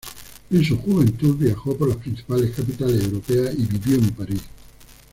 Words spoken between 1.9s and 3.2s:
principales capitales